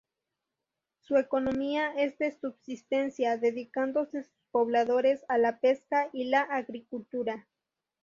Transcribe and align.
Su 1.01 1.15
economía 1.17 1.93
es 1.95 2.17
de 2.17 2.31
subsistencia, 2.31 3.37
dedicándose 3.37 4.23
sus 4.23 4.41
pobladores 4.51 5.23
a 5.27 5.37
la 5.37 5.59
pesca 5.59 6.09
y 6.11 6.23
la 6.23 6.41
agricultura. 6.41 7.45